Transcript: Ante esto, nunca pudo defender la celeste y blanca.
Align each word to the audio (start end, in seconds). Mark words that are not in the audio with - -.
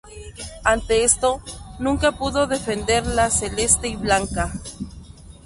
Ante 0.65 1.03
esto, 1.03 1.41
nunca 1.77 2.11
pudo 2.13 2.47
defender 2.47 3.05
la 3.05 3.29
celeste 3.29 3.87
y 3.87 3.95
blanca. 3.97 4.51